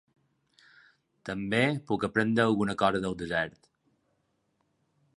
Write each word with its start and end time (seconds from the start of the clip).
També 1.29 1.59
puc 1.91 2.07
aprendre 2.09 2.47
alguna 2.49 2.77
cosa 2.85 3.05
del 3.07 3.17
desert. 3.23 3.73